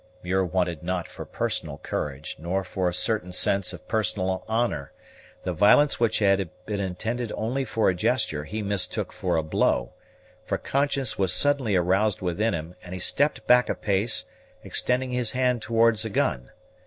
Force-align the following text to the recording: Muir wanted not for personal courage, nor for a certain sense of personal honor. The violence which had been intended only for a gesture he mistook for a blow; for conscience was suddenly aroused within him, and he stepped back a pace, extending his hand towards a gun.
Muir 0.23 0.43
wanted 0.43 0.81
not 0.81 1.05
for 1.07 1.25
personal 1.25 1.77
courage, 1.77 2.35
nor 2.39 2.63
for 2.63 2.89
a 2.89 2.91
certain 2.91 3.31
sense 3.31 3.71
of 3.71 3.87
personal 3.87 4.43
honor. 4.47 4.91
The 5.43 5.53
violence 5.53 5.99
which 5.99 6.17
had 6.17 6.49
been 6.65 6.79
intended 6.79 7.31
only 7.35 7.65
for 7.65 7.87
a 7.87 7.93
gesture 7.93 8.45
he 8.45 8.63
mistook 8.63 9.13
for 9.13 9.35
a 9.37 9.43
blow; 9.43 9.93
for 10.43 10.57
conscience 10.57 11.19
was 11.19 11.31
suddenly 11.31 11.75
aroused 11.75 12.19
within 12.19 12.55
him, 12.55 12.73
and 12.83 12.93
he 12.95 12.99
stepped 12.99 13.45
back 13.45 13.69
a 13.69 13.75
pace, 13.75 14.25
extending 14.63 15.11
his 15.11 15.33
hand 15.33 15.61
towards 15.61 16.03
a 16.03 16.09
gun. 16.09 16.49